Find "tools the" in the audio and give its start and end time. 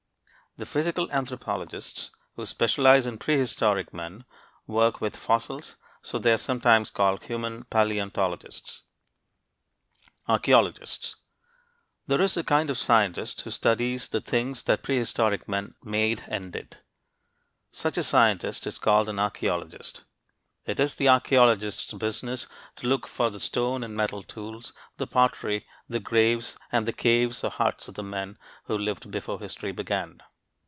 24.21-25.07